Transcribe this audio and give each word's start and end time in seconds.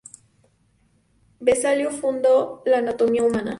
Vesalio 1.41 1.91
fundó 1.91 2.63
la 2.65 2.79
anatomía 2.79 3.21
humana. 3.21 3.49